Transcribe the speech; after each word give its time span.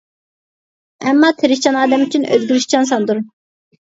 ئەمما 1.03 1.29
تىرىشچان 1.41 1.77
ئادەم 1.81 2.05
ئۈچۈن 2.05 2.25
ئۆزگىرىشچان 2.31 2.89
ساندۇر. 2.93 3.21